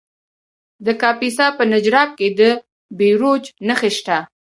[0.85, 2.41] د کاپیسا په نجراب کې د
[2.97, 4.17] بیروج نښې شته.